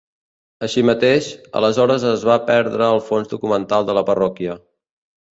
Així 0.67 0.81
mateix, 0.89 1.25
aleshores 1.59 2.05
es 2.11 2.25
va 2.29 2.37
perdre 2.47 2.87
el 2.93 3.01
fons 3.09 3.29
documental 3.35 3.85
de 3.91 3.97
la 3.99 4.05
parròquia. 4.09 4.57